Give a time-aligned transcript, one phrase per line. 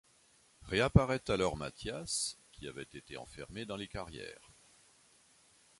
[0.63, 4.51] Réapparaît alors Mathias, qui avait été enfermé dans les carrières.